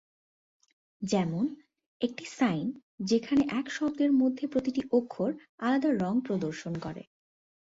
যেমন, 1.01 1.45
একটি 2.01 2.25
সাইন 2.29 2.67
যেখানে 3.01 3.43
এক 3.51 3.67
শব্দের 3.71 4.11
মধ্যে 4.11 4.45
প্রতিটি 4.47 4.81
অক্ষর 4.91 5.31
আলাদা 5.59 5.89
রং 6.01 6.13
প্রদর্শন 6.21 6.73
করে। 6.79 7.03